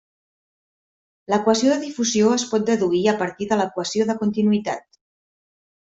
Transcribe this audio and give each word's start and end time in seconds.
L'equació 1.33 1.69
de 1.73 1.77
difusió 1.83 2.31
es 2.39 2.47
pot 2.55 2.65
deduir 2.71 3.05
a 3.13 3.15
partir 3.23 3.49
de 3.53 3.61
l'equació 3.63 4.09
de 4.13 4.17
continuïtat. 4.25 5.03